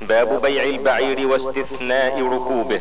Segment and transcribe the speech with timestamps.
[0.00, 2.80] باب بيع البعير واستثناء ركوبه.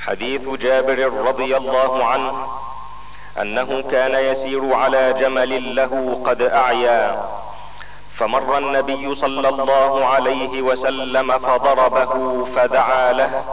[0.00, 2.46] حديث جابر رضي الله عنه
[3.40, 7.28] أنه كان يسير على جمل له قد أعيا.
[8.14, 13.44] فمر النبي صلى الله عليه وسلم فضربه فدعا له.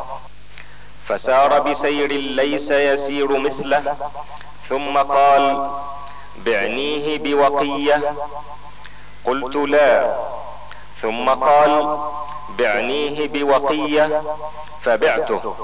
[1.07, 3.96] فسار بسير ليس يسير مثله.
[4.70, 5.70] ثم قال
[6.46, 8.16] بعنيه بوقية.
[9.25, 10.16] قلت لا.
[11.02, 12.00] ثم قال
[12.50, 14.21] بعنيه بوقيه
[14.82, 15.55] فبعته.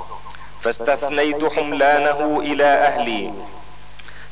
[0.64, 3.34] فاستثنيت حملانه إلى أهلي.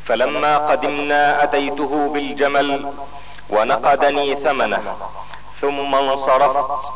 [0.06, 2.94] فلما قدمنا أتيته بالجمل
[3.50, 4.96] ونقدني ثمنه
[5.62, 6.92] ثم انصرفت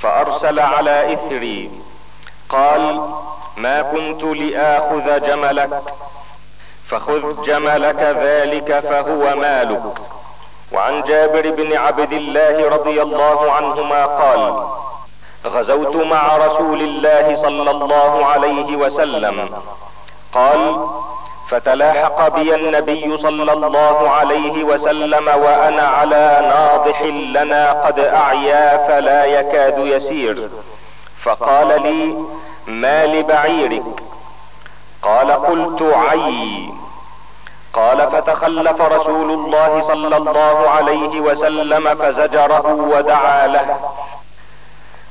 [0.00, 1.70] فأرسل على إثري.
[2.48, 3.10] قال
[3.56, 5.82] ما كنت لآخذ جملك
[6.88, 9.94] فخذ جملك ذلك فهو مالك.
[10.72, 14.66] وعن جابر بن عبد الله رضي الله عنهما قال
[15.46, 19.48] غزوت مع رسول الله صلى الله عليه وسلم.
[20.32, 20.86] قال
[21.48, 27.02] فتلاحق بي النبي صلى الله عليه وسلم وأنا على ناضح
[27.36, 30.48] لنا قد أعيا فلا يكاد يسير.
[31.22, 32.14] فقال لي
[32.66, 34.02] ما لبعيرك؟
[35.02, 36.70] قال قلت عي
[37.78, 43.80] قال فتخلف رسول الله صلى الله عليه وسلم فزجره ودعا له.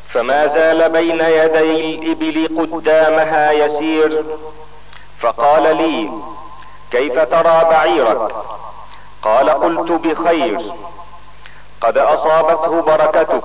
[0.10, 4.24] فما زال بين يدي الإبل قدامها يسير.
[5.20, 6.10] فقال لي
[6.92, 8.36] كيف ترى بعيرك؟
[9.22, 10.62] قال قلت بخير.
[11.82, 13.44] قد أصابته بركتك.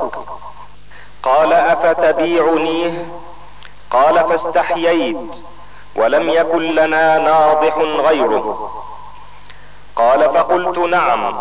[1.23, 3.09] قال افتبيعنيه
[3.91, 5.17] قال فاستحييت
[5.97, 8.73] ولم يكن لنا ناضح غيره.
[9.97, 11.35] قال فقلت نعم.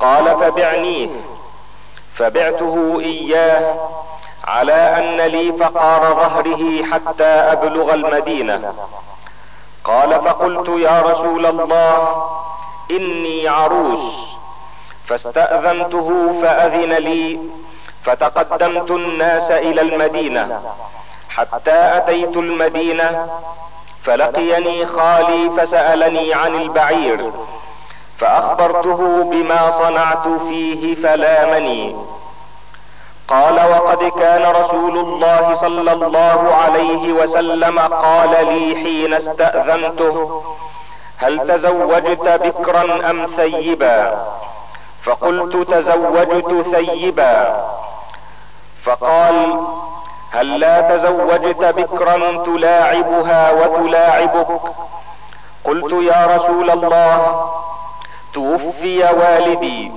[0.00, 1.08] قال فبعنيه
[2.14, 3.74] فبعته إياه
[4.44, 8.74] على أن لي فقار ظهره حتى أبلغ المدينة.
[9.84, 12.24] قال فقلت يا رسول الله
[12.90, 14.14] إني عروس.
[15.06, 17.38] فاستأذنته فأذن لي
[18.04, 20.60] فتقدمت الناس إلى المدينة.
[21.28, 23.30] حتى أتيت المدينة
[24.04, 27.30] فلقيني خالي فسألني عن البعير
[28.18, 31.96] فأخبرته بما صنعت فيه فلامني.
[33.28, 40.42] قال وقد كان رسول الله صلى الله عليه وسلم قال لي حين استأذنته
[41.16, 44.26] هل تزوجت بكرا أم ثيبا؟
[45.02, 47.64] فقلت تزوجت ثيبا.
[48.84, 49.64] فقال
[50.32, 54.60] هل لا تزوجت بكرا تلاعبها وتلاعبك؟
[55.64, 57.50] قلت يا رسول الله
[58.34, 59.92] توفي والدي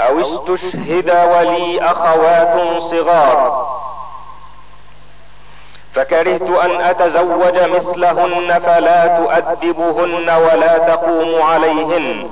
[0.00, 3.66] أو استشهد ولي أخوات صغار.
[5.94, 12.30] فكرهت أن أتزوج مثلهن فلا تؤدبهن ولا تقوم عليهن.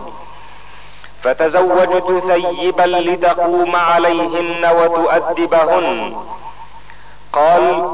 [1.22, 6.16] فتزوجت ثيبا لتقوم عليهن وتؤدبهن.
[7.32, 7.90] قال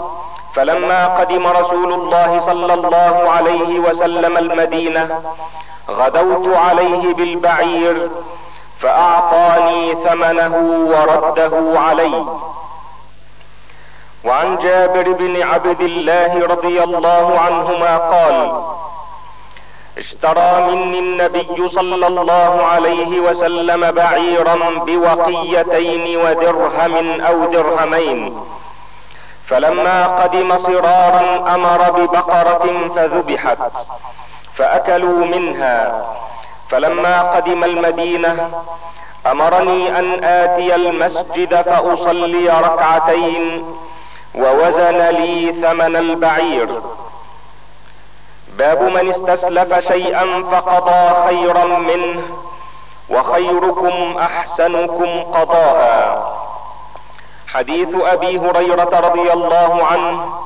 [0.55, 5.21] فلما قدم رسول الله صلى الله عليه وسلم المدينة
[5.91, 8.11] غدوت عليه بالبعير
[8.81, 10.55] فأعطاني ثمنه
[10.93, 12.25] ورده علي.
[14.25, 18.63] وعن جابر بن عبد الله رضي الله عنهما قال
[19.99, 28.41] اشترى مني النبي صلى الله عليه وسلم بعيرا بوقيتين ودرهم أو درهمين.
[29.49, 33.59] فلما قدم صرارا أمر ببقرة فذبحت
[34.55, 36.05] فأكلوا منها.
[36.69, 38.51] فلما قدم المدينة
[39.27, 43.75] أمرني أن آتي المسجد فأصلي ركعتين
[44.35, 46.69] ووزن لي ثمن البعير.
[48.49, 52.23] باب من استسلف شيئا فقضى خيرا منه
[53.11, 56.48] وخيركم أحسنكم قضاء
[57.55, 60.39] حديث أبي هريرة رضي الله عنه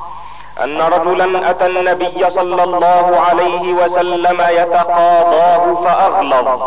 [0.63, 6.61] أن رجلا أتى النبي صلى الله عليه وسلم يتقاضاه فأغلظ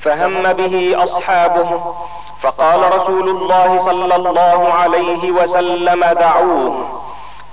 [0.00, 1.94] فهم به أصحابه
[2.42, 6.86] فقال رسول الله صلى الله عليه وسلم دعوه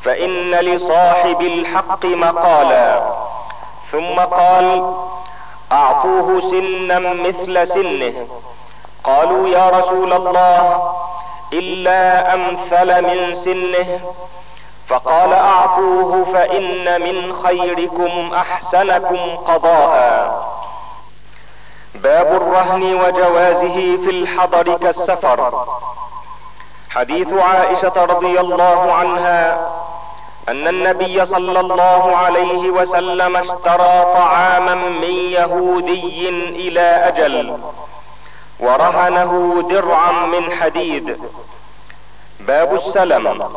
[0.01, 3.13] فإن لصاحب الحق مقالا.
[3.92, 4.94] ثم قال
[5.71, 8.27] أعطوه سنا مثل سنه.
[9.04, 10.94] قالوا يا رسول الله
[11.53, 13.99] إلا أمثل من سنه
[14.88, 20.57] فقال أعطوه فإن من خيركم أحسنكم قضاء.
[21.95, 25.65] باب الرهن وجوازه في الحضر كالسفر.
[26.89, 29.67] حديث عائشة رضي الله عنها
[30.49, 37.59] أن النبي صلى الله عليه وسلم اشترى طعاما من يهودي إلى أجل.
[38.59, 41.18] ورهنه درعا من حديد.
[42.39, 43.51] باب السلم.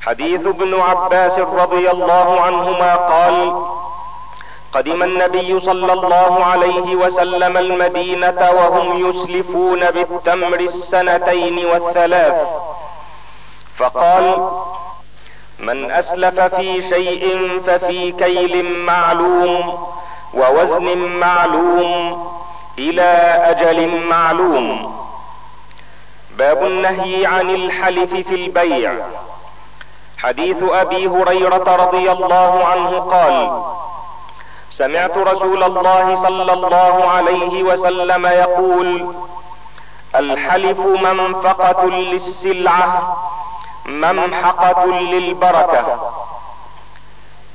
[0.00, 3.66] حديث ابن عباس رضي الله عنهما قال
[4.72, 12.48] قدم النبي صلى الله عليه وسلم المدينة وهم يسلفون بالتمر السنتين والثلاث.
[13.76, 14.50] فقال
[15.58, 19.86] من أسلف في شيء ففي كيل معلوم
[20.34, 22.26] ووزن معلوم
[22.78, 23.02] إلى
[23.44, 24.96] أجل معلوم.
[26.30, 28.94] باب النهي عن الحلف في البيع.
[30.18, 33.62] حديث أبي هريرة رضي الله عنه قال
[34.70, 39.14] سمعت رسول الله صلى الله عليه وسلم يقول
[40.14, 43.16] الحلف منفقة للسلعة
[43.86, 46.12] ممحقة للبركة.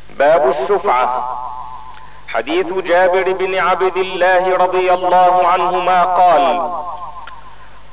[0.10, 1.38] باب الشفعة.
[2.34, 6.72] حديث جابر بن عبد الله رضي الله عنهما قال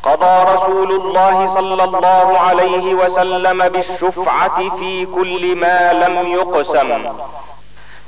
[0.03, 7.13] قضى رسول الله صلى الله عليه وسلم بالشفعة في كل ما لم يقسم.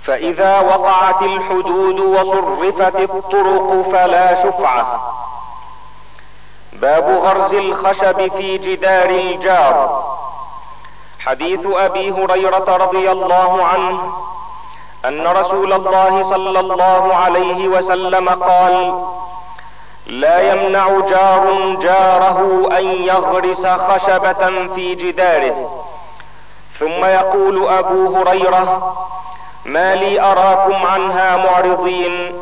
[0.03, 5.15] فإذا وقعت الحدود وصرفت الطرق فلا شفعة.
[6.73, 10.05] باب غرز الخشب في جدار الجار.
[11.19, 14.13] حديث أبي هريرة رضي الله عنه
[15.05, 19.05] أن رسول الله صلى الله عليه وسلم قال
[20.07, 25.85] لا يمنع جار جاره أن يغرس خشبة في جداره.
[26.79, 28.97] ثم يقول أبو هريرة
[29.65, 32.41] ما لي أراكم عنها معرضين.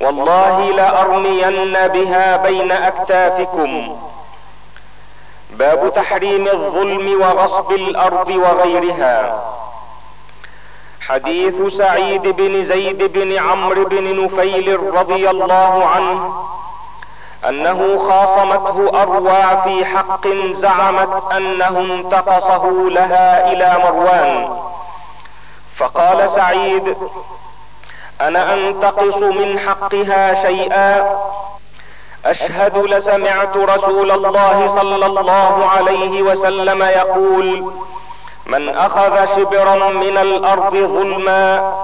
[0.00, 3.96] والله لأرمين بها بين أكتافكم.
[5.50, 9.44] باب تحريم الظلم وغصب الأرض وغيرها.
[11.08, 16.44] حديث سعيد بن زيد بن عمرو بن نفيل رضي الله عنه
[17.48, 24.58] أنه خاصمته أروى في حق زعمت أنه انتقصه لها إلى مروان.
[25.76, 26.96] فقال سعيد
[28.20, 31.16] أنا أنتقص من حقها شيئا؟
[32.24, 37.72] أشهد لسمعت رسول الله صلى الله عليه وسلم يقول
[38.46, 41.74] من أخذ شبرا من الأرض ظلما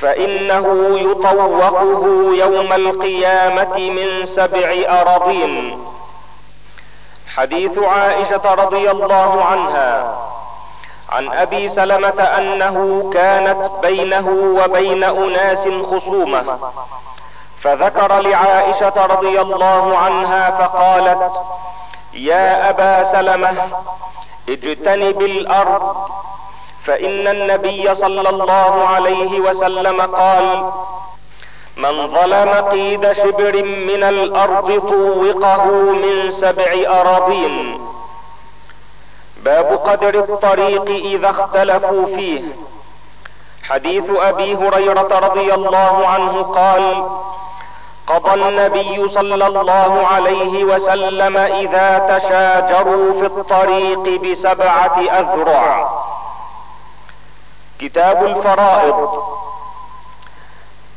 [0.00, 5.84] فإنه يطوقه يوم القيامة من سبع أراضين.
[7.36, 10.18] حديث عائشة رضي الله عنها
[11.10, 16.58] عن أبي سلمة أنه كانت بينه وبين أناس خصومة.
[17.60, 21.32] فذكر لعائشة رضي الله عنها فقالت
[22.12, 23.68] يا أبا سلمة
[24.48, 25.96] اجتنب الأرض.
[26.84, 30.70] فإن النبي صلى الله عليه وسلم قال
[31.76, 37.80] من ظلم قيد شبر من الأرض طوقه من سبع أراضين.
[39.44, 42.42] باب قدر الطريق إذا اختلفوا فيه.
[43.62, 47.08] حديث أبي هريرة رضي الله عنه قال
[48.06, 55.88] قضى النبي صلى الله عليه وسلم إذا تشاجروا في الطريق بسبعة أذرع.
[57.80, 59.22] كتاب الفرائض.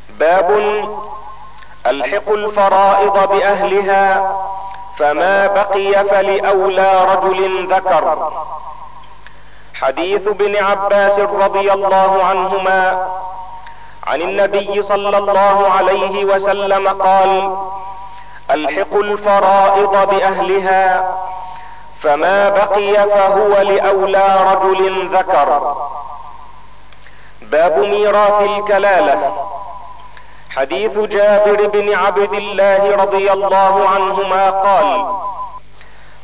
[0.08, 0.50] باب
[1.86, 4.32] ألحق الفرائض بأهلها
[4.98, 8.32] فما بقي فلأولى رجل ذكر.
[9.74, 13.08] حديث ابن عباس رضي الله عنهما
[14.10, 17.56] عن النبي صلى الله عليه وسلم قال
[18.50, 21.14] الحقوا الفرائض بأهلها
[22.02, 25.76] فما بقي فهو لأولى رجل ذكر.
[27.42, 29.46] باب ميراث الكلالة.
[30.56, 35.14] حديث جابر بن عبد الله رضي الله عنهما قال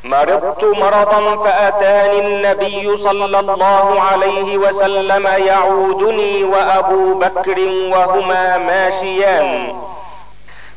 [0.04, 7.58] مرضت مرضا فأتاني النبي صلى الله عليه وسلم يعودني وأبو بكر
[7.92, 9.76] وهما ماشيان.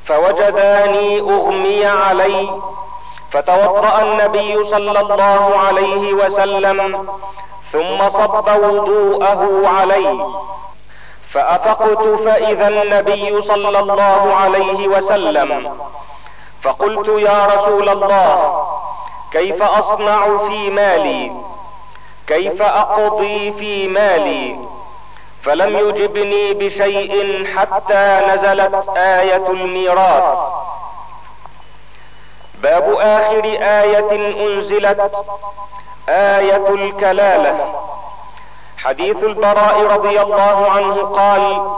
[0.06, 2.50] فوجداني أغمي علي.
[3.32, 7.08] فتوضأ النبي صلى الله عليه وسلم
[7.72, 10.26] ثم صب وضوءه علي.
[11.30, 15.72] فأفقت فإذا النبي صلى الله عليه وسلم.
[16.62, 18.66] فقلت يا رسول الله
[19.32, 21.32] كيف أصنع في مالي؟
[22.28, 24.60] كيف أقضي في مالي؟
[25.44, 30.40] فلم يجبني بشيء حتى نزلت آية الميراث.
[32.56, 34.12] باب آخر آية
[34.48, 35.26] أنزلت
[36.10, 37.76] آية الكلالة.
[38.78, 41.72] حديث البراء رضي الله عنه قال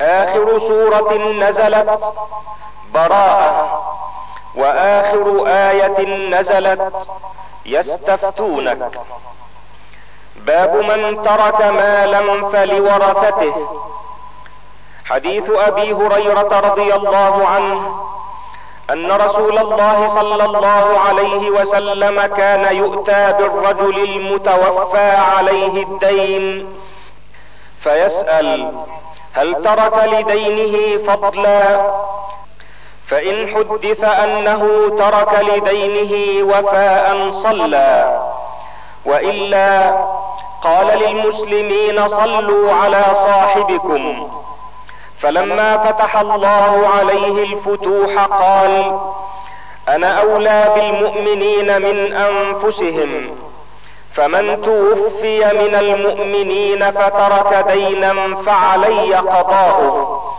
[0.00, 2.14] آخر سورة نزلت
[2.94, 3.82] براءة.
[4.54, 6.92] وآخر آية نزلت
[7.66, 8.90] يستفتونك.
[10.36, 13.68] باب من ترك مالا فلورثته.
[15.04, 17.96] حديث أبي هريرة رضي الله عنه
[18.90, 26.74] أن رسول الله صلى الله عليه وسلم كان يؤتى بالرجل المتوفى عليه الدين
[27.80, 28.72] فيسأل
[29.32, 31.92] هل ترك لدينه فضلا؟
[33.12, 38.20] فإن حدث أنه ترك لدينه وفاء صلى
[39.04, 39.94] وإلا
[40.62, 44.28] قال للمسلمين صلوا على صاحبكم.
[45.18, 49.00] فلما فتح الله عليه الفتوح قال
[49.88, 53.36] أنا أولى بالمؤمنين من أنفسهم
[54.14, 60.31] فمن توفي من المؤمنين فترك دينا فعلي قضاؤه.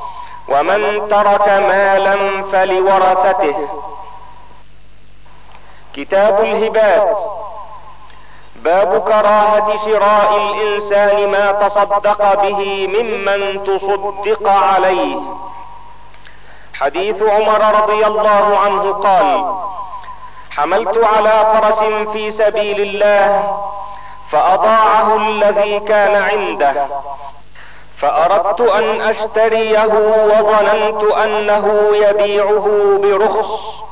[0.48, 3.70] ومن ترك مالا فلورثته.
[5.96, 7.18] كتاب الهبات.
[8.56, 15.20] باب كراهة شراء الإنسان ما تصدق به ممن تصدق عليه.
[16.74, 19.56] حديث عمر رضي الله عنه قال
[20.52, 21.80] حملت على فرس
[22.14, 23.58] في سبيل الله
[24.32, 26.88] فأضاعه الذي كان عنده.
[28.04, 29.86] فأردت أن أشتريه
[30.28, 33.84] وظننت أنه يبيعه برخص.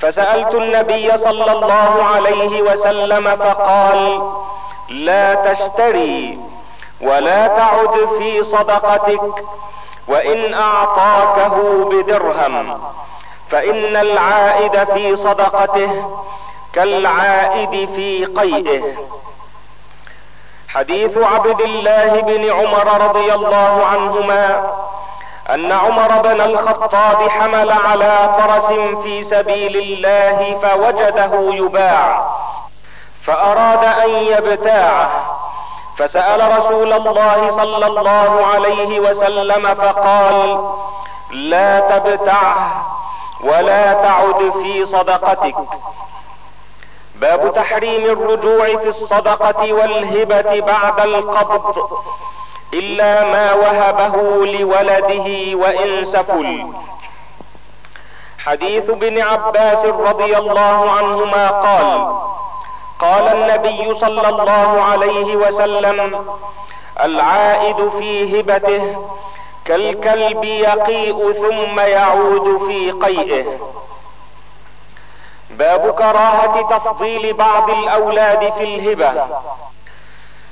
[0.00, 4.22] فسألت النبي صلى الله عليه وسلم فقال
[4.88, 6.38] لا تشتري
[7.00, 9.44] ولا تعد في صدقتك
[10.08, 12.80] وإن أعطاكه بدرهم
[13.50, 16.20] فإن العائد في صدقته
[16.72, 18.82] كالعائد في قيئه
[20.74, 24.70] حديث عبد الله بن عمر رضي الله عنهما
[25.50, 28.66] أن عمر بن الخطاب حمل على فرس
[29.02, 32.30] في سبيل الله فوجده يباع
[33.22, 35.10] فأراد أن يبتاعه
[35.96, 40.70] فسأل رسول الله صلى الله عليه وسلم فقال
[41.30, 42.86] لا تبتعه
[43.40, 45.56] ولا تعد في صدقتك.
[47.20, 51.88] باب تحريم الرجوع في الصدقة والهبة بعد القبض
[52.74, 56.66] إلا ما وهبه لولده وإن سفل
[58.38, 62.16] حديث ابن عباس رضي الله عنهما قال
[62.98, 66.24] قال النبي صلى الله عليه وسلم
[67.04, 68.96] العائد في هبته
[69.64, 73.44] كالكلب يقيء ثم يعود في قيئه.
[75.50, 79.12] باب كراهة تفضيل بعض الأولاد في الهبة.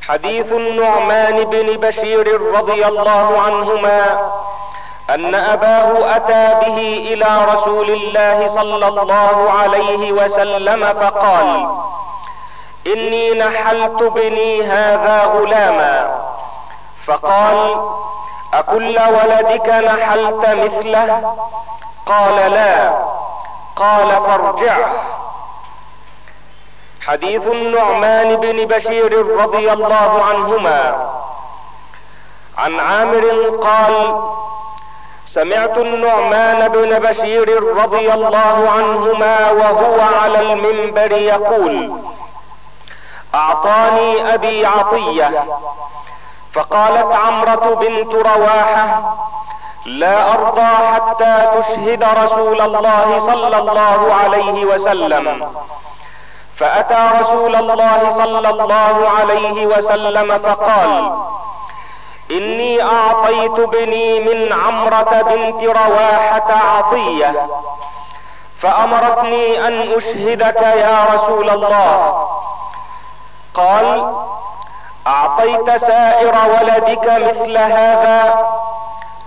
[0.03, 4.31] حديث النعمان بن بشير رضي الله عنهما
[5.11, 6.79] أن أباه أتى به
[7.13, 11.71] إلى رسول الله صلى الله عليه وسلم فقال
[12.87, 16.21] إني نحلت بني هذا غلاما.
[17.05, 17.77] فقال
[18.55, 21.35] أكل ولدك نحلت مثله؟
[22.07, 22.91] قال لا.
[23.79, 24.93] قال فارجعه
[27.01, 31.09] حديث النعمان بن بشير رضي الله عنهما.
[32.59, 33.25] عن عامر
[33.63, 34.23] قال
[35.27, 42.01] سمعت النعمان بن بشير رضي الله عنهما وهو على المنبر يقول
[43.35, 45.45] أعطاني أبي عطية.
[46.53, 49.17] فقالت عمرة بنت رواحة
[49.87, 55.53] لا أرضى حتى تشهد رسول الله صلى الله عليه وسلم.
[56.57, 61.13] فأتى رسول الله صلى الله عليه وسلم فقال
[62.31, 67.49] إني أعطيت بني من عمرة بنت رواحة عطية.
[68.61, 72.29] فأمرتني أن أشهدك يا رسول الله.
[73.55, 74.15] قال
[75.07, 78.49] أعطيت سائر ولدك مثل هذا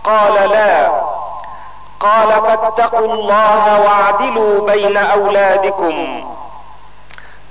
[0.03, 0.91] قال لا.
[2.00, 6.24] قال فاتقوا الله واعدلوا بين أولادكم.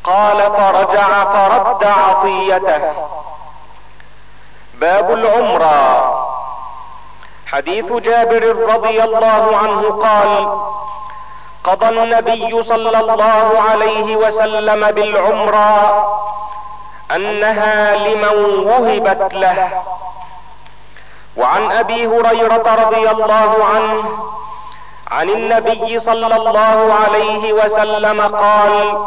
[0.04, 2.92] قال فرجع فرد عطيته.
[4.74, 6.16] باب العمرة.
[7.46, 10.60] حديث جابر رضي الله عنه قال
[11.64, 16.06] قضى النبي صلى الله عليه وسلم بالعمرة
[17.10, 19.82] أنها لمن وهبت له.
[21.40, 24.02] وعن أبي هريرة رضي الله عنه
[25.10, 28.98] عن النبي صلى الله عليه وسلم قال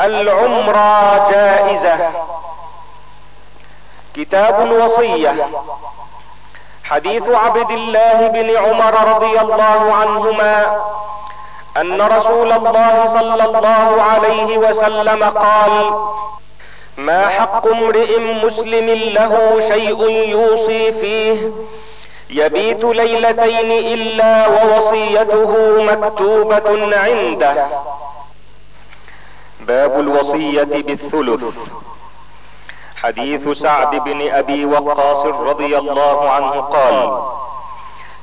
[0.00, 2.10] العمرة جائزة.
[4.14, 5.46] كتاب الوصية.
[6.84, 10.76] حديث عبد الله بن عمر رضي الله عنهما
[11.76, 15.94] أن رسول الله صلى الله عليه وسلم قال
[16.96, 21.50] ما حق امرئ مسلم له شيء يوصي فيه
[22.30, 27.66] يبيت ليلتين إلا ووصيته مكتوبة عنده.
[29.60, 31.54] باب الوصية بالثلث.
[32.96, 37.22] حديث سعد بن أبي وقاص رضي الله عنه قال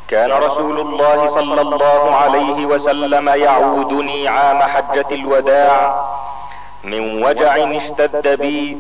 [0.08, 6.11] كان رسول الله صلى الله عليه وسلم يعودني عام حجة الوداع
[6.84, 8.78] من وجع اشتد بي.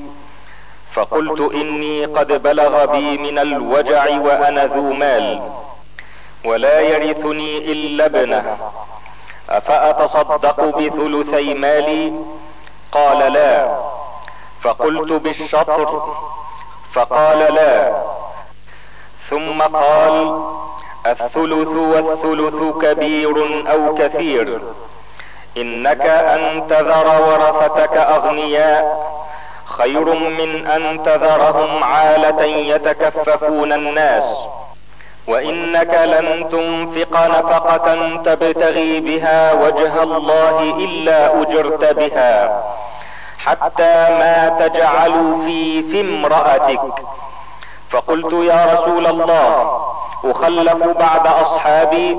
[0.93, 5.41] فقلت إني قد بلغ بي من الوجع وأنا ذو مال
[6.46, 8.58] ولا يرثني إلا ابنه.
[9.50, 12.13] أفأتصدق بثلثي مالي؟
[12.91, 13.77] قال لا.
[14.62, 16.15] فقلت بالشطر.
[16.93, 18.03] فقال لا.
[19.29, 20.43] ثم قال
[21.05, 24.60] الثلث والثلث كبير أو كثير.
[25.58, 29.12] إنك ان تذر ورثتك أغنياء.
[29.65, 34.38] خير من أن تذرهم عالة يتكففون الناس.
[35.27, 42.63] وإنك لن تنفق نفقة تبتغي بها وجه الله إلا أجرت بها.
[43.39, 47.05] حتى ما تجعل في في امرأتك.
[47.89, 49.81] فقلت يا رسول الله
[50.25, 52.17] أخلف بعد أصحابي.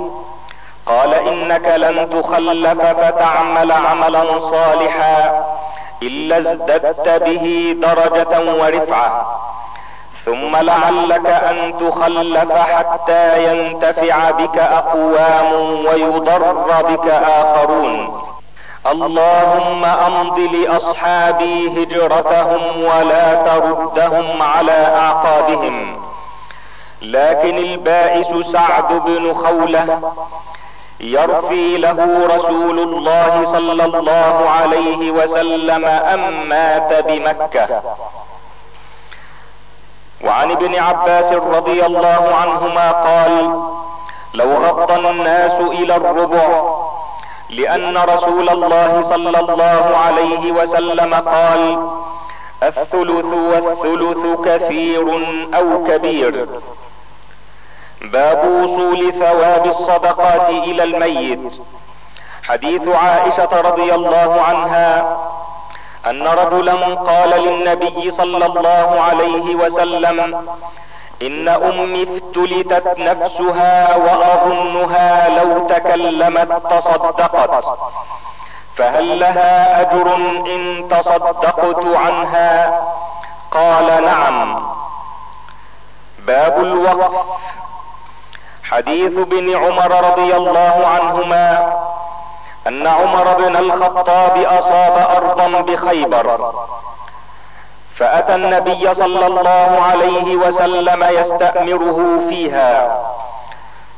[0.87, 5.45] قال إنك لن تخلف فتعمل عملا صالحا
[6.03, 9.39] إلا ازددت به درجة ورفعة.
[10.25, 15.53] ثم لعلك أن تخلف حتى ينتفع بك أقوام
[15.87, 18.23] ويضر بك آخرون.
[18.87, 26.03] اللهم أمض لأصحابي هجرتهم ولا تردهم على أعقابهم.
[27.03, 30.13] لكن البائس سعد بن خولة
[31.03, 37.83] يرثي له رسول الله صلى الله عليه وسلم ام مات بمكة.
[40.25, 43.63] وعن ابن عباس رضي الله عنهما قال
[44.35, 46.63] لو غض الناس إلى الربع
[47.51, 51.89] لأن رسول الله صلى الله عليه وسلم قال
[52.63, 55.03] الثلث والثلث كثير
[55.55, 56.47] أو كبير.
[58.03, 61.63] باب وصول ثواب الصدقات إلى الميت.
[62.43, 65.17] حديث عائشة رضي الله عنها
[66.07, 70.47] أن رجلا قال للنبي صلى الله عليه وسلم
[71.23, 77.65] إن أمي افتلتت نفسها وأظنها لو تكلمت تصدقت
[78.77, 80.17] فهل لها أجر
[80.55, 82.81] إن تصدقت عنها؟
[83.51, 84.63] قال نعم.
[86.19, 87.27] باب الوقف.
[88.73, 91.73] حديث ابن عمر رضي الله عنهما
[92.67, 96.53] أن عمر بن الخطاب أصاب أرضا بخيبر
[97.95, 103.03] فأتى النبي صلى الله عليه وسلم يستأمره فيها.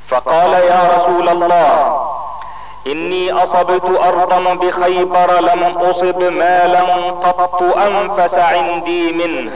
[0.08, 2.00] فقال يا رسول الله
[2.86, 9.52] إني أصبت أرضا بخيبر لم أصب مالا قط أنفس عندي منه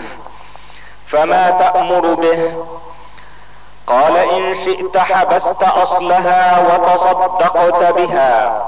[1.07, 2.53] فما تأمر به؟
[3.89, 8.63] قال إن شئت حبست أصلها وتصدقت بها.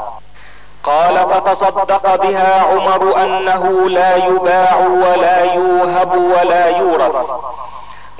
[0.84, 7.26] قال فتصدق بها عمر أنه لا يباع ولا يوهب ولا يورث.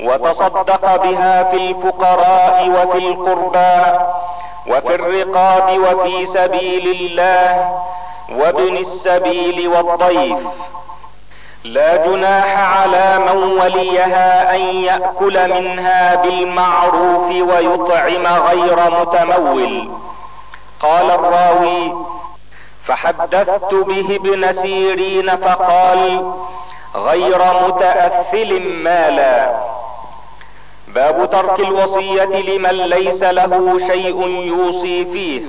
[0.00, 3.98] وتصدق بها في الفقراء وفي القربى
[4.68, 7.80] وفي الرقاب وفي سبيل الله
[8.38, 10.38] وابن السبيل والضيف.
[11.64, 19.90] لا جناح على من وليها أن يأكل منها بالمعروف ويطعم غير متمول.
[20.81, 21.92] قال الراوي
[22.85, 26.33] فحدثت به ابن سيرين فقال
[26.94, 29.61] غير متأثل مالا.
[30.88, 35.42] باب ترك الوصية لمن ليس له شيء يوصي فيه.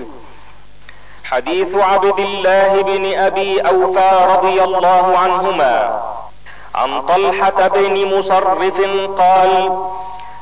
[1.32, 6.02] حديث عبد الله بن أبي أوفى رضي الله عنهما
[6.76, 8.82] عن طلحة بن مصرف
[9.20, 9.78] قال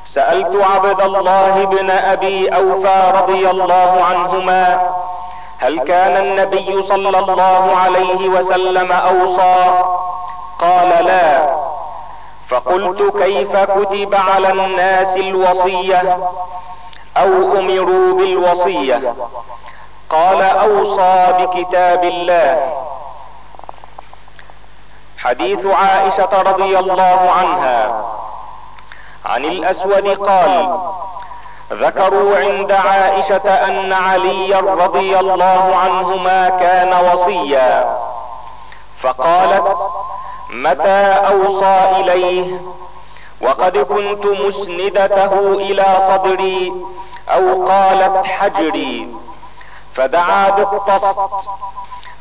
[0.05, 4.89] سألت عبد الله بن أبي أوفى رضي الله عنهما
[5.57, 9.83] هل كان النبي صلى الله عليه وسلم أوصى؟
[10.59, 11.55] قال لا.
[12.49, 16.17] فقلت كيف كتب على الناس الوصية
[17.17, 19.13] أو أمروا بالوصية؟
[20.09, 22.73] قال أوصى بكتاب الله.
[25.17, 28.03] حديث عائشة رضي الله عنها.
[29.25, 30.79] عن الأسود قال
[31.71, 37.97] ذكروا عند عائشة أن عليا رضي الله عنهما كان وصيا.
[39.01, 39.77] فقالت
[40.49, 42.61] متى أوصى إليه؟
[43.41, 46.73] وقد كنت مسندته إلى صدري
[47.29, 49.15] أو قالت حجري.
[49.99, 51.19] فدعا بالطست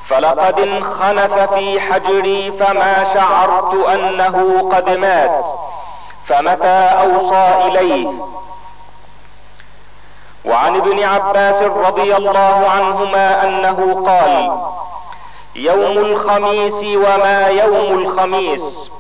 [0.09, 5.45] فلقد انخنف في حجري فما شعرت أنه قد مات.
[6.27, 8.09] فمتى أوصى إليه؟
[10.45, 14.61] وعن ابن عباس رضي الله عنهما أنه قال
[15.55, 18.91] يوم الخميس وما يوم الخميس.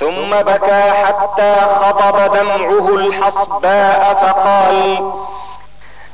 [0.00, 5.12] ثم بكى حتى خضب دمعه الحصباء فقال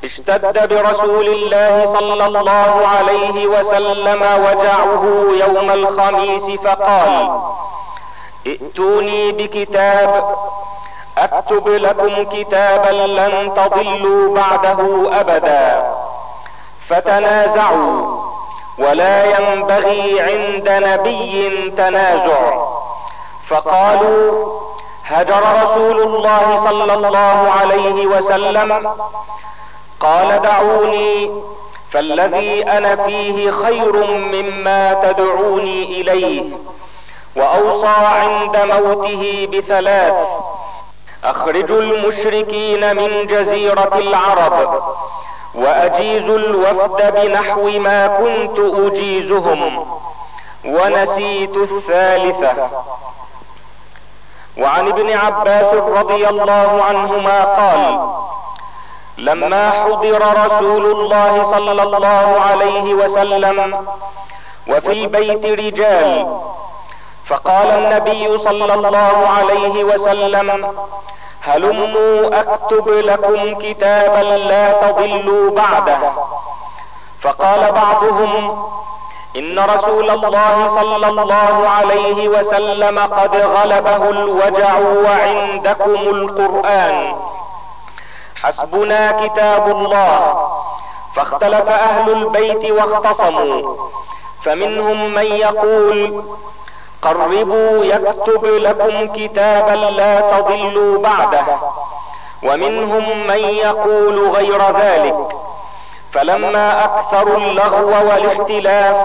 [0.04, 5.04] اشتد برسول الله صلى الله عليه وسلم وجعه
[5.46, 7.40] يوم الخميس فقال
[8.46, 10.36] ائتوني بكتاب
[11.18, 14.80] اكتب لكم كتابا لن تضلوا بعده
[15.20, 15.92] أبدا
[16.88, 18.22] فتنازعوا
[18.78, 22.64] ولا ينبغي عند نبي تنازع.
[23.48, 24.50] فقالوا
[25.04, 28.88] هجر رسول الله صلى الله عليه وسلم
[30.02, 31.30] قال دعوني
[31.90, 36.56] فالذي أنا فيه خير مما تدعوني إليه
[37.36, 40.14] وأوصى عند موته بثلاث
[41.24, 44.82] اخرجوا المشركين من جزيرة العرب
[45.54, 49.86] واجيزوا الوفد بنحو ما كنت أجيزهم
[50.64, 52.68] ونسيت الثالثة.
[54.58, 57.98] وعن ابن عباس رضي الله عنهما قال
[59.18, 63.86] لما حضر رسول الله صلى الله عليه وسلم
[64.68, 66.36] وفي البيت رجال
[67.26, 70.74] فقال النبي صلى الله عليه وسلم
[71.42, 75.98] هلموا أكتب لكم كتابا لا تضلوا بعده.
[77.20, 78.64] فقال بعضهم
[79.36, 87.16] إن رسول الله صلى الله عليه وسلم قد غلبه الوجع وعندكم القرآن.
[88.42, 90.50] حسبنا كتاب الله.
[91.14, 93.76] فاختلف أهل البيت واختصموا.
[94.42, 96.24] فمنهم من يقول
[97.02, 101.44] قربوا يكتب لكم كتابا لا تضلوا بعده.
[102.42, 105.36] ومنهم من يقول غير ذلك.
[106.12, 108.96] فلما أكثروا اللغو والاختلاف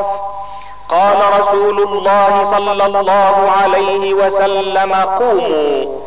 [0.89, 6.06] قال رسول الله صلى الله عليه وسلم قوموا.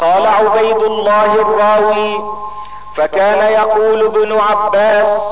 [0.00, 2.20] قال عبيد الله الراوي
[2.96, 5.22] فكان يقول ابن عباس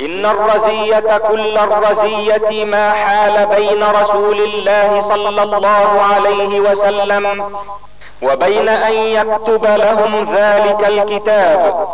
[0.00, 7.56] إن الرزية كل الرزية ما حال بين رسول الله صلى الله عليه وسلم
[8.22, 11.88] وبين أن يكتب لهم ذلك الكتاب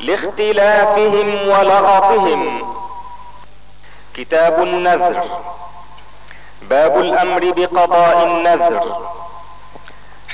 [0.00, 2.74] لاختلافهم ولغطهم.
[4.14, 5.22] كتاب النذر
[6.62, 8.96] باب الأمر بقضاء النذر.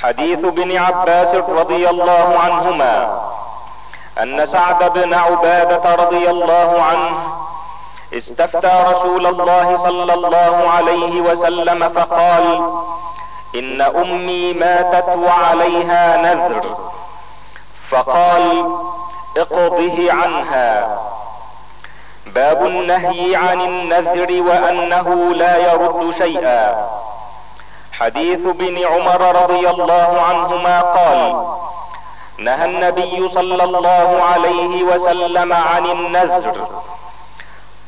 [0.03, 3.21] حديث ابن عباس رضي الله عنهما
[4.21, 7.17] أن سعد بن عبادة رضي الله عنه
[8.13, 12.71] استفتى رسول الله صلى الله عليه وسلم فقال
[13.55, 16.77] إن أمي ماتت وعليها نذر.
[17.89, 18.75] فقال
[19.37, 20.99] اقضه عنها.
[22.25, 26.89] باب النهي عن النذر وأنه لا يرد شيئا.
[28.01, 31.45] حديث ابن عمر رضي الله عنهما قال
[32.37, 36.67] نهى النبي صلى الله عليه وسلم عن النذر.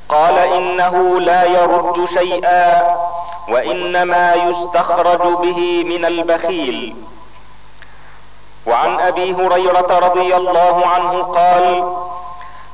[0.09, 2.95] قال إنه لا يرد شيئا
[3.49, 6.95] وإنما يستخرج به من البخيل.
[8.65, 11.95] وعن أبي هريرة رضي الله عنه قال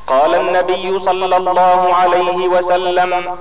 [0.07, 3.37] قال النبي صلى الله عليه وسلم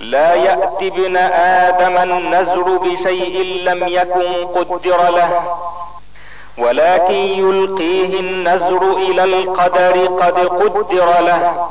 [0.00, 5.56] لا يأتي ابن آدم النزر بشيء لم يكن قدر له
[6.58, 11.68] ولكن يلقيه النزر إلى القدر قد قدر له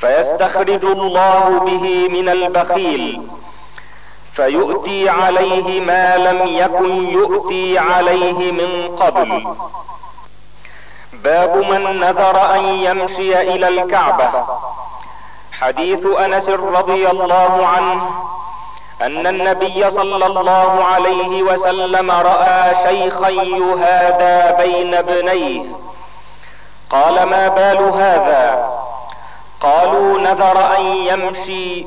[0.00, 3.22] فيستخرج الله به من البخيل
[4.34, 9.54] فيؤتي عليه ما لم يكن يؤتي عليه من قبل.
[11.12, 14.30] باب من نذر أن يمشي إلى الكعبة.
[15.62, 18.10] حديث أنس رضي الله عنه
[19.02, 25.64] أن النبي صلى الله عليه وسلم رأى شيخا يهادى بين ابنيه.
[26.90, 28.70] قال ما بال هذا؟
[29.60, 31.86] قالوا نذر أن يمشي.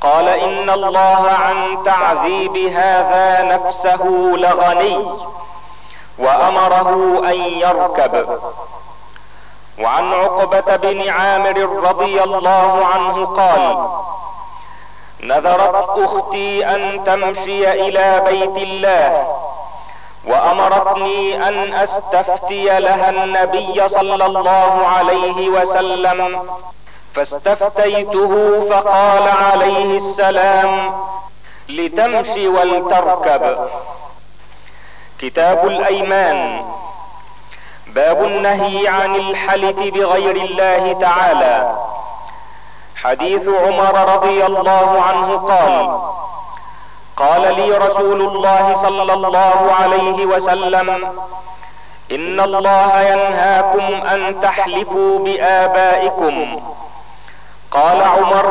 [0.00, 4.04] قال إن الله عن تعذيب هذا نفسه
[4.36, 5.06] لغني
[6.18, 8.40] وأمره أن يركب.
[9.78, 11.58] وعن عقبة بن عامر
[11.88, 13.88] رضي الله عنه قال
[15.20, 19.36] نذرت أختي أن تمشي إلى بيت الله
[20.26, 26.48] وأمرتني أن أستفتي لها النبي صلى الله عليه وسلم.
[27.14, 31.00] فاستفتيته فقال عليه السلام
[31.68, 33.68] لتمشي ولتركب.
[35.18, 36.64] كتاب الأيمان.
[37.96, 41.76] باب النهي عن الحلف بغير الله تعالى.
[42.96, 46.00] حديث عمر رضي الله عنه قال
[47.16, 50.88] قال لي رسول الله صلى الله عليه وسلم
[52.12, 56.62] إن الله ينهاكم أن تحلفوا بآبائكم.
[57.70, 58.46] قال عمر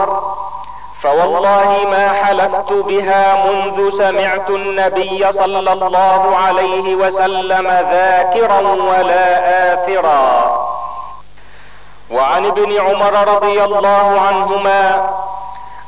[1.02, 9.28] فوالله ما حلفت بها منذ سمعت النبي صلى الله عليه وسلم ذاكرا ولا
[9.74, 10.56] آثرا.
[12.12, 15.10] وعن ابن عمر رضي الله عنهما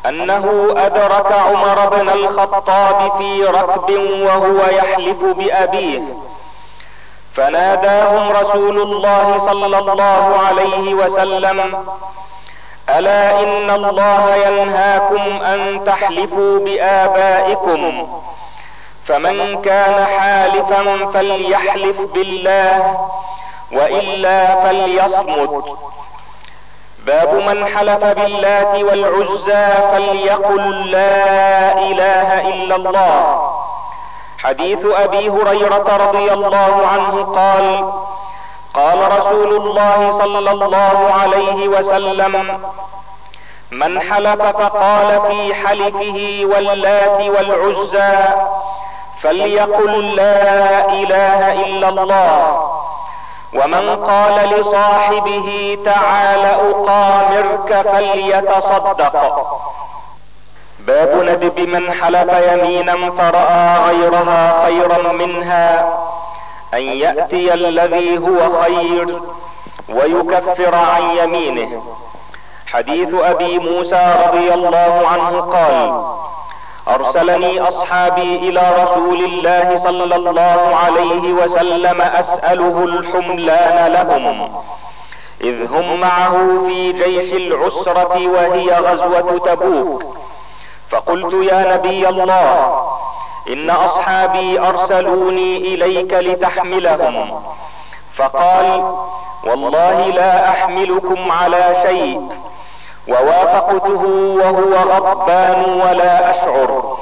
[0.06, 3.90] أنه أدرك عمر بن الخطاب في ركب
[4.22, 6.02] وهو يحلف بأبيه.
[7.36, 11.86] فناداهم رسول الله صلى الله عليه وسلم
[12.90, 18.08] ألا إن الله ينهاكم أن تحلفوا بآبائكم؟
[19.06, 23.00] فمن كان حالفا فليحلف بالله
[23.72, 25.78] وإلا فليصمت.
[27.06, 33.52] باب من حلف باللات والعزى فليقل لا إله إلا الله.
[34.38, 37.92] حديث أبي هريرة رضي الله عنه قال
[38.78, 42.60] قال رسول الله صلى الله عليه وسلم
[43.72, 48.18] من حلف فقال في حلفه واللات والعزى
[49.22, 52.70] فليقل لا إله إلا الله
[53.54, 59.48] ومن قال لصاحبه تعال أقامرك فليتصدق.
[60.80, 65.98] باب ندب من حلف يمينا فرأى غيرها خيرا منها
[66.74, 69.20] أن يأتي الذي هو خير
[69.90, 71.84] ويكفر عن يمينه.
[72.68, 76.04] حديث أبي موسى رضي الله عنه قال
[76.96, 84.62] أرسلني أصحابي إلى رسول الله صلى الله عليه وسلم أسأله الحملان لهم.
[85.42, 90.04] إذ هم معه في جيش العسرة وهي غزوة تبوك.
[90.90, 92.88] فقلت يا نبي الله
[93.50, 97.42] إن أصحابي أرسلوني إليك لتحملهم.
[98.16, 98.94] فقال
[99.44, 102.30] والله لا أحملكم على شيء.
[103.08, 104.04] ووافقته
[104.40, 106.98] وهو غضبان ولا أشعر.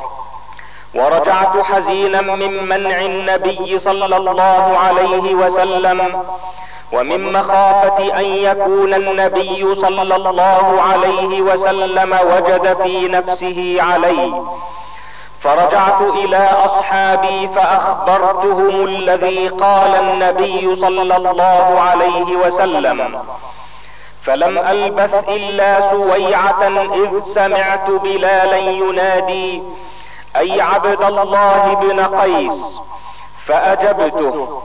[0.95, 6.23] ورجعت حزينا من منع النبي صلى الله عليه وسلم
[6.93, 14.33] ومن مخافة أن يكون النبي صلى الله عليه وسلم وجد في نفسه علي
[15.45, 23.19] فرجعت إلى أصحابي فأخبرتهم الذي قال النبي صلى الله عليه وسلم
[24.23, 29.63] فلم ألبث إلا سويعة إذ سمعت بلالا ينادي
[30.35, 32.65] أي عبد الله بن قيس؟
[33.47, 34.61] فأجبته.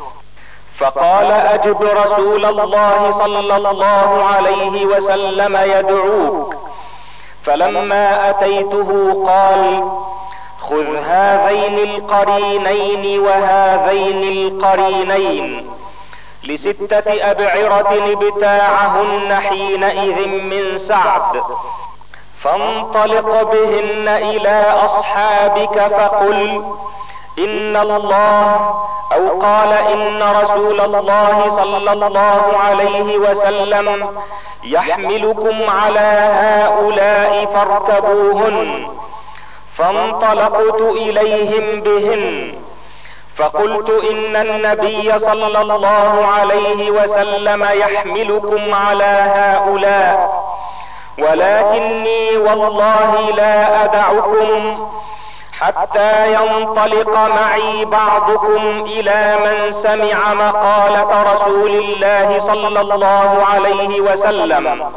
[0.79, 6.55] فقال أجب رسول الله صلى الله عليه وسلم يدعوك.
[7.45, 9.91] فلما أتيته قال
[10.71, 15.71] خذ هذين القرينين وهذين القرينين
[16.45, 21.43] لستة أبعرة ابتاعهن حينئذ من سعد
[22.43, 26.65] فانطلق بهن إلى أصحابك فقل
[27.39, 28.75] إن الله
[29.13, 34.07] أو قال إن رسول الله صلى الله عليه وسلم
[34.65, 38.89] يحملكم على هؤلاء فاركبوهن
[39.81, 42.55] فانطلقت إليهم بهن.
[43.37, 50.45] فقلت إن النبي صلى الله عليه وسلم يحملكم على هؤلاء
[51.19, 54.49] ولكني والله لا أدعكم
[55.61, 64.93] حتى ينطلق معي بعضكم إلى من سمع مقالة رسول الله صلى الله عليه وسلم.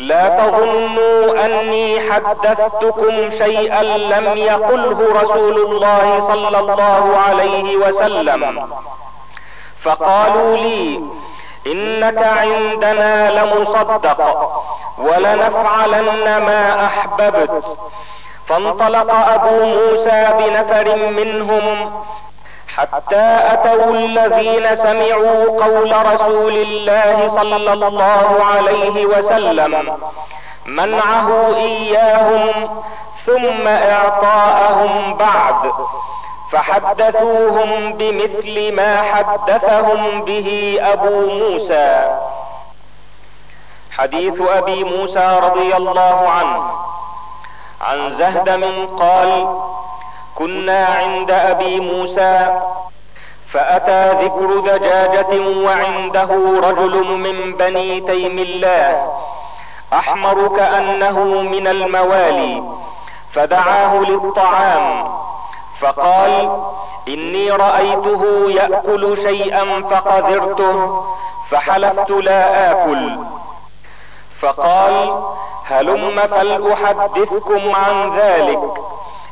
[0.00, 8.68] لا تظنوا أني حدثتكم شيئا لم يقله رسول الله صلى الله عليه وسلم.
[9.82, 11.00] فقالوا لي
[11.66, 14.20] إنك عندنا لمصدق
[14.98, 17.64] ولنفعلن ما أحببت.
[18.48, 21.92] فانطلق أبو موسى بنفر منهم
[22.76, 29.96] حتى أتوا الذين سمعوا قول رسول الله صلى الله عليه وسلم.
[30.66, 32.68] منعه إياهم
[33.26, 35.72] ثم إعطاءهم بعد
[36.52, 42.18] فحدثوهم بمثل ما حدثهم به أبو موسى.
[43.90, 46.70] حديث أبي موسى رضي الله عنه.
[47.80, 49.46] عن زهدم قال
[50.40, 52.60] كنا عند أبي موسى
[53.52, 59.12] فأتى ذكر دجاجة وعنده رجل من بني تيم الله
[59.92, 62.62] احمر كانه من الموالي
[63.32, 65.10] فدعاه للطعام
[65.80, 66.62] فقال
[67.08, 71.04] إني رأيته يأكل شيئا فقذرته
[71.50, 73.16] فحلفت لا آكل.
[74.40, 75.22] فقال
[75.64, 78.60] هلم فلأحدثكم عن ذلك.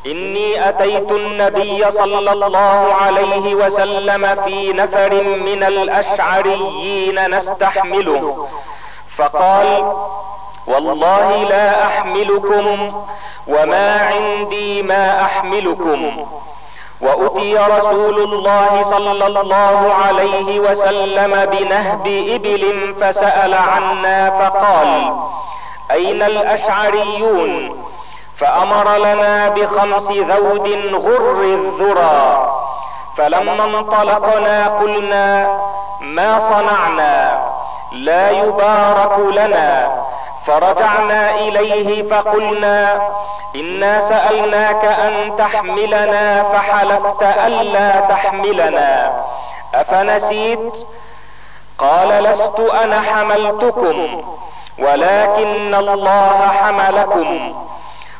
[0.06, 8.48] إني أتيت النبي صلى الله عليه وسلم في نفر من الأشعريين نستحمله.
[9.16, 9.92] فقال
[10.66, 12.92] والله لا أحملكم
[13.48, 16.26] وما عندي ما أحملكم.
[17.00, 25.16] وأتي رسول الله صلى الله عليه وسلم بنهب إبل فسأل عنا فقال
[25.90, 27.87] أين الأشعريون؟
[28.40, 32.54] فأمر لنا بخمس ذود غر الذرى.
[33.16, 35.58] فلما انطلقنا قلنا
[36.00, 37.38] ما صنعنا؟
[37.92, 39.90] لا يبارك لنا.
[40.46, 43.00] فرجعنا إليه فقلنا
[43.56, 46.42] إنا سألناك أن تحملنا.
[46.42, 49.12] فحلفت الا تحملنا.
[49.74, 50.74] أفنسيت؟
[51.78, 54.22] قال لست أنا حملتكم
[54.78, 57.54] ولكن الله حملكم.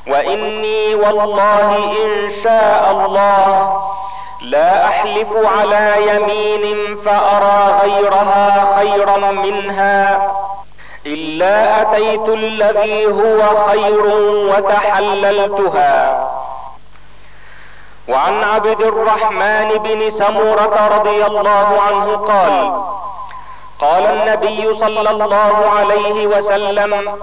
[0.08, 3.82] وإني والله إن شاء الله
[4.42, 10.30] لا أحلف على يمين فأرى غيرها خيرا منها
[11.06, 14.06] إلا أتيت الذي هو خير
[14.54, 16.28] وتحللتها.
[18.08, 22.82] وعن عبد الرحمن بن سمرة رضي الله عنه قال
[23.80, 27.18] قال النبي صلى الله عليه وسلم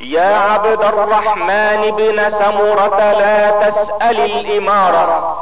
[0.00, 5.36] يا عبد الرحمن بن سمرة لا تسأل الإمارة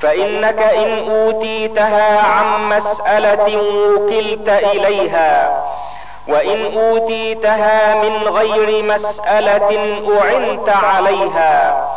[0.00, 5.62] فإنك إن أوتيتها عن مسألة وكلت إليها
[6.28, 11.88] وإن أوتيتها من غير مسألة أعنت عليها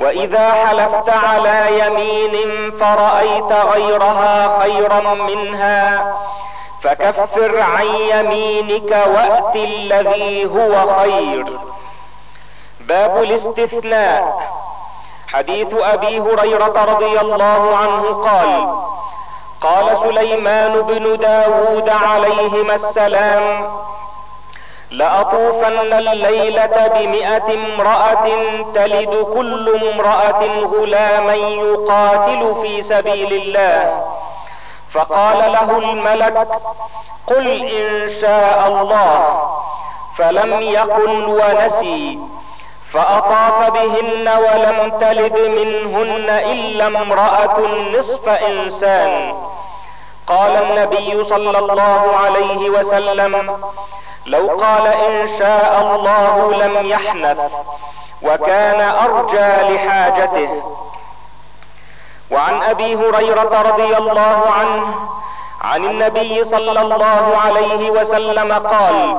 [0.00, 6.12] وإذا حلفت على يمين فرأيت غيرها خيرا منها
[6.86, 11.44] فكفر عن يمينك وأت الذي هو خير.
[12.80, 14.50] باب الاستثناء.
[15.28, 18.68] حديث أبي هريرة رضي الله عنه قال
[19.60, 23.70] قال سليمان بن داود عليهما السلام
[24.90, 28.28] لأطوفن الليلة بمئة امرأة
[28.74, 34.04] تلد كل امرأة غلاما يقاتل في سبيل الله.
[34.96, 36.48] فقال له الملك
[37.26, 39.50] قل إن شاء الله.
[40.16, 42.18] فلم يقل ونسي
[42.92, 47.60] فأطاف بهن ولم تلد منهن إلا امرأة
[47.98, 49.34] نصف إنسان.
[50.26, 53.60] قال النبي صلى الله عليه وسلم
[54.26, 57.38] لو قال إن شاء الله لم يحنث
[58.22, 60.62] وكان أرجى لحاجته.
[62.30, 64.94] وعن أبي هريرة رضي الله عنه
[65.62, 69.16] عن النبي صلى الله عليه وسلم قال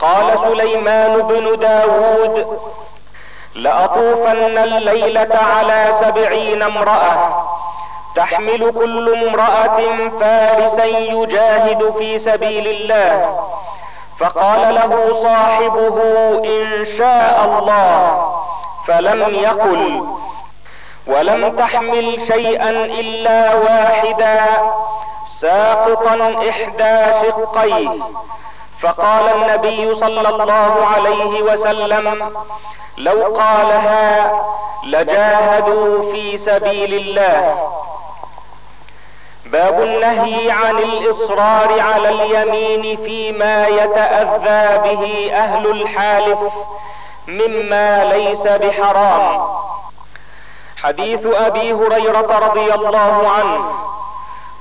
[0.00, 2.58] قال سليمان بن داود
[3.54, 7.44] لأطوفن الليلة على سبعين امرأة
[8.16, 9.80] تحمل كل امرأة
[10.20, 13.38] فارسا يجاهد في سبيل الله
[14.18, 15.96] فقال له صاحبه
[16.44, 18.34] إن شاء الله.
[18.86, 20.06] فلم يقل.
[21.06, 24.40] ولم تحمل شيئا إلا واحدا.
[25.40, 27.88] ساقطا إحدى شقيه.
[28.80, 32.32] فقال النبي صلى الله عليه وسلم
[32.98, 34.32] لو قالها
[34.84, 37.70] لجاهدوا في سبيل الله.
[39.46, 46.38] باب النهي عن الإصرار على اليمين فيما يتأذى به أهل الحالف
[47.28, 49.46] مما ليس بحرام.
[50.84, 53.64] حديث أبي هريرة رضي الله عنه.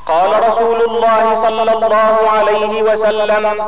[0.05, 3.65] قال رسول الله صلى الله عليه وسلم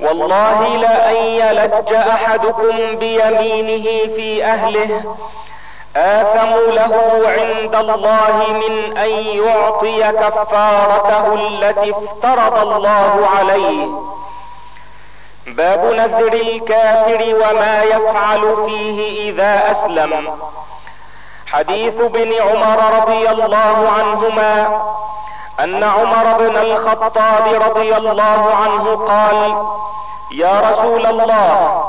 [0.00, 5.16] والله لأن يلج أحدكم بيمينه في أهله
[5.96, 9.10] آثم له عند الله من أن
[9.44, 13.86] يعطي كفارته التي افترض الله عليه.
[15.46, 20.38] باب نذر الكافر وما يفعل فيه إذا أسلم.
[21.52, 24.80] حديث ابن عمر رضي الله عنهما
[25.60, 29.66] أن عمر بن الخطاب رضي الله عنه قال
[30.32, 31.84] يا رسول الله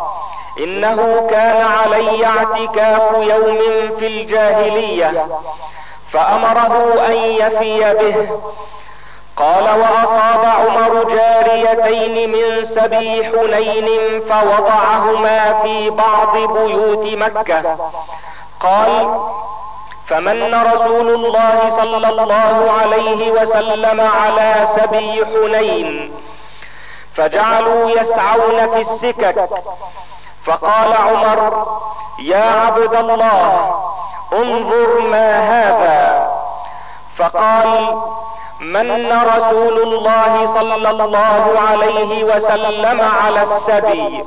[0.59, 3.59] إنه كان علي اعتكاف يوم
[3.99, 5.25] في الجاهلية
[6.11, 8.39] فأمره أن يفي به.
[9.37, 17.77] قال وأصاب عمر جاريتين من سبي حنين فوضعهما في بعض بيوت مكة
[18.63, 19.19] قال
[20.07, 26.13] فمن رسول الله صلى الله عليه وسلم على سبي حنين
[27.15, 29.49] فجعلوا يسعون في السكك.
[30.45, 31.67] فقال عمر
[32.19, 33.75] يا عبد الله
[34.33, 36.31] انظر ما هذا.
[37.17, 37.97] فقال
[38.61, 44.25] من رسول الله صلى الله عليه وسلم على السبي؟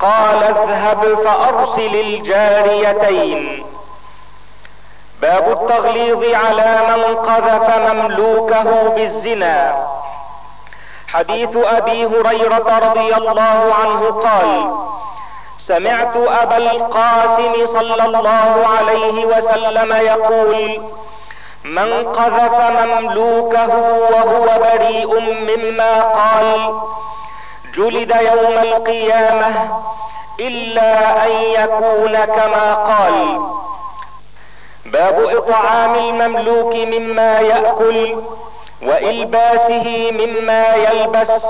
[0.00, 3.66] قال اذهب فأرسل الجاريتين.
[5.22, 9.86] باب التغليظ على من قذف مملوكه بالزنا.
[11.08, 14.76] حديث أبي هريرة رضي الله عنه قال
[15.58, 20.80] سمعت أبا القاسم صلى الله عليه وسلم يقول
[21.64, 23.68] من قذف مملوكه
[24.12, 26.80] وهو بريء مما قال
[27.76, 29.82] جلد يوم القيامه
[30.40, 33.40] الا ان يكون كما قال.
[34.86, 38.16] باب اطعام المملوك مما ياكل
[38.82, 41.44] والباسه مما يلبس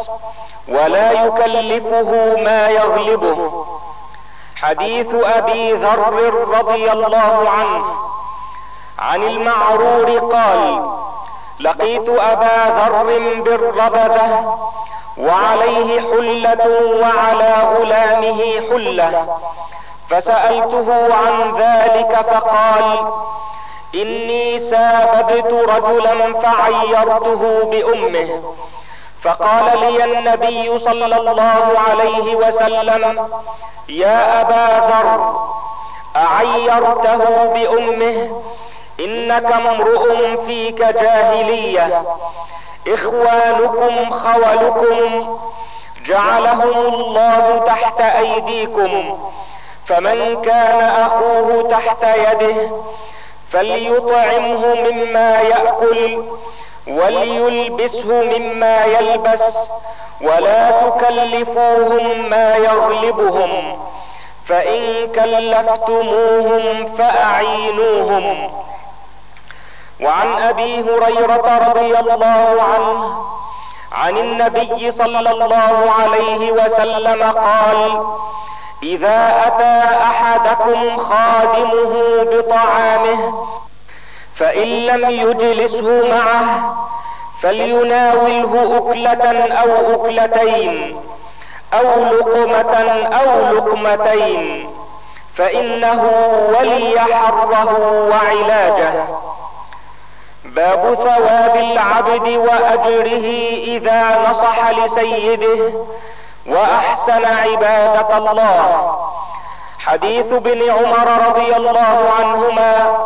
[0.68, 3.66] ولا يكلفه ما يغلبه.
[4.56, 7.84] حديث ابي ذر رضي الله عنه.
[8.98, 10.90] عن المعرور قال
[11.60, 13.02] لقيت ابا ذر
[13.40, 14.58] بالربذه
[15.18, 16.66] وعليه حلة
[17.00, 18.40] وعلى غلامه
[18.70, 19.38] حلة.
[20.10, 23.12] فسألته عن ذلك فقال
[23.94, 28.42] إني ساببت رجلا فعيرته بأمه.
[29.22, 33.28] فقال لي النبي صلى الله عليه وسلم
[33.88, 35.46] يا أبا ذر
[36.16, 38.42] أعيرته بأمه؟
[39.00, 42.02] إنك امرؤ فيك جاهلية.
[42.88, 45.38] إخوانكم خولكم
[46.06, 49.18] جعلهم الله تحت أيديكم.
[49.86, 52.70] فمن كان أخوه تحت يده
[53.52, 56.22] فليطعمه مما يأكل
[56.86, 59.56] وليلبسه مما يلبس
[60.20, 63.78] ولا تكلفوهم ما يغلبهم.
[64.46, 68.50] فإن كلفتموهم فأعينوهم.
[70.02, 73.24] وعن أبي هريرة رضي الله عنه
[73.92, 78.04] عن النبي صلى الله عليه وسلم قال
[78.82, 81.92] إذا أتى أحدكم خادمه
[82.22, 83.46] بطعامه
[84.34, 86.76] فإن لم يجلسه معه
[87.42, 90.96] فليناوله أكلة أو أكلتين
[91.74, 92.74] أو لقمة
[93.06, 94.70] أو لقمتين
[95.34, 96.02] فإنه
[96.60, 97.78] ولي حره
[98.10, 99.04] وعلاجه.
[100.56, 103.26] باب ثواب العبد وأجره
[103.64, 105.72] إذا نصح لسيده
[106.46, 108.96] وأحسن عبادة الله.
[109.78, 112.98] حديث ابن عمر رضي الله عنهما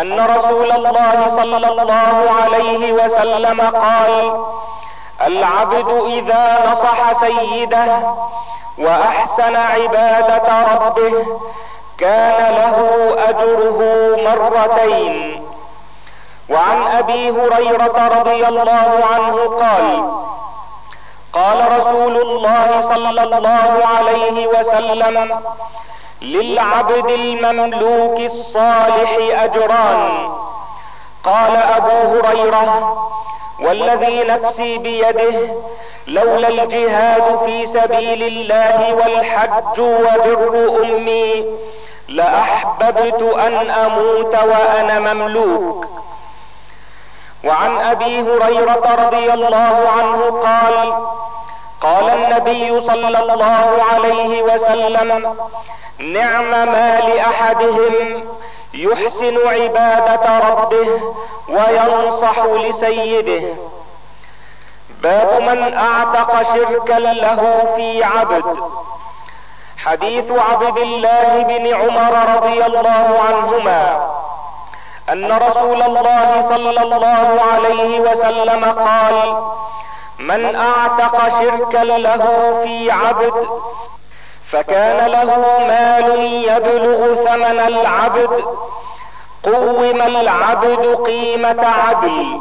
[0.00, 4.44] أن رسول الله صلى الله عليه وسلم قال
[5.26, 7.86] العبد إذا نصح سيده
[8.78, 11.26] وأحسن عبادة ربه
[11.98, 12.78] كان له
[13.28, 13.78] أجره
[14.24, 15.42] مرتين.
[16.50, 20.04] وعن أبي هريرة رضي الله عنه قال
[21.32, 25.40] قال رسول الله صلى الله عليه وسلم
[26.22, 30.28] للعبد المملوك الصالح أجران.
[31.24, 32.96] قال أبو هريرة
[33.60, 35.54] والذي نفسي بيده
[36.06, 41.44] لولا الجهاد في سبيل الله والحج وبر أمي
[42.08, 45.86] لأحببت أن أموت وأنا مملوك.
[47.44, 50.94] وعن أبي هريرة رضي الله عنه قال
[51.80, 55.36] قال النبي صلى الله عليه وسلم
[55.98, 58.24] نعم ما لأحدهم
[58.74, 61.14] يحسن عبادة ربه
[61.48, 63.54] وينصح لسيده.
[65.02, 68.58] باب من أعتق شركا له في عبد.
[69.78, 74.10] حديث عبد الله بن عمر رضي الله عنهما.
[75.12, 79.36] أن رسول الله صلى الله عليه وسلم قال
[80.18, 82.24] من أعتق شركا له
[82.64, 83.46] في عبد
[84.50, 85.36] فكان له
[85.68, 88.44] مال يبلغ ثمن العبد
[89.44, 92.40] قوم العبد قيمة عدل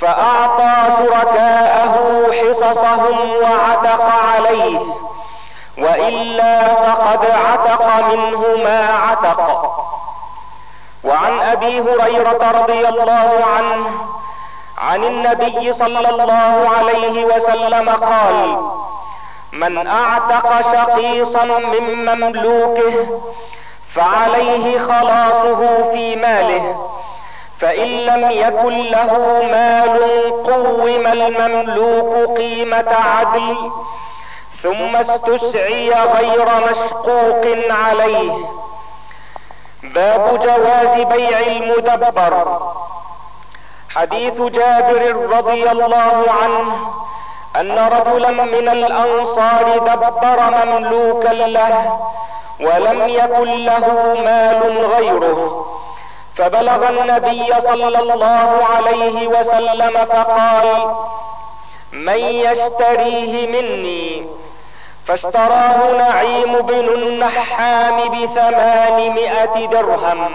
[0.00, 4.04] فأعطى شركاءه حصصهم وعتق
[4.34, 4.80] عليه
[5.78, 9.79] وإلا فقد عتق منه ما عتق.
[11.04, 13.86] وعن أبي هريرة رضي الله عنه
[14.78, 18.56] عن النبي صلى الله عليه وسلم قال
[19.52, 23.20] من أعتق شقيصا من مملوكه
[23.94, 26.90] فعليه خلاصه في ماله
[27.60, 29.18] فإن لم يكن له
[29.52, 30.00] مال
[30.44, 33.70] قوم المملوك قيمة عدل
[34.62, 38.32] ثم استسعي غير مشقوق عليه.
[39.82, 42.60] باب جواز بيع المدبر.
[43.94, 46.92] حديث جابر رضي الله عنه
[47.56, 52.00] أن رجلا من الأنصار دبر مملوكا له
[52.60, 55.66] ولم يكن له مال غيره.
[56.36, 60.94] فبلغ النبي صلى الله عليه وسلم فقال
[61.92, 64.26] من يشتريه مني؟
[65.10, 70.32] فاشتراه نعيم بن النحام بثمانمائة درهم.